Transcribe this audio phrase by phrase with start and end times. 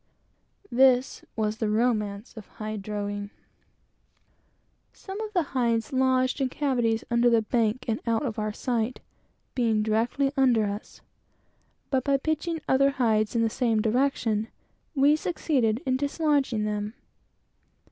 [0.71, 3.29] This was the romance of hide droghing!
[4.93, 8.39] Some of the hides lodged in cavities which were under the bank and out of
[8.39, 8.99] our sight,
[9.53, 11.01] being directly under us;
[11.91, 14.47] but by sending others down in the same direction,
[14.95, 16.95] we succeeded in dislodging them.